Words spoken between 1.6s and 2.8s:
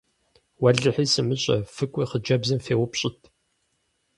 фыкӏуи хъыджэбзым